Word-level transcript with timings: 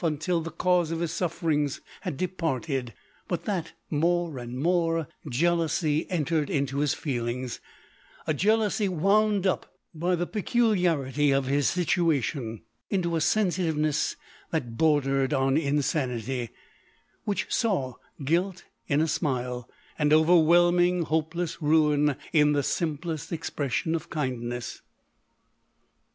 until 0.03 0.41
the 0.41 0.49
cause 0.49 0.89
of 0.89 0.99
his 0.99 1.11
sufferings 1.11 1.79
had 2.01 2.17
departed— 2.17 2.91
but 3.27 3.45
that, 3.45 3.73
more 3.91 4.39
and 4.39 4.57
more, 4.57 5.07
jealousy 5.29 6.09
entered 6.09 6.49
into 6.49 6.79
his 6.79 6.95
feelings— 6.95 7.59
a 8.25 8.33
jealousy, 8.33 8.89
wound 8.89 9.45
up 9.45 9.75
by 9.93 10.15
the 10.15 10.25
pecu 10.25 10.73
liarity 10.73 11.31
of 11.37 11.45
his 11.45 11.69
situation, 11.69 12.63
into 12.89 13.15
a 13.15 13.21
sensitiveness 13.21 14.15
that 14.49 14.75
bordered 14.75 15.35
on 15.35 15.55
insanity, 15.55 16.49
which 17.25 17.45
saw 17.53 17.93
guilt 18.25 18.63
in 18.87 19.01
a 19.01 19.07
smile, 19.07 19.69
and 19.99 20.11
overwhelming, 20.11 21.03
hopeless 21.03 21.61
ruin, 21.61 22.15
in 22.33 22.53
the 22.53 22.63
simplest 22.63 23.31
expression 23.31 23.93
of 23.93 24.09
kindness. 24.09 24.81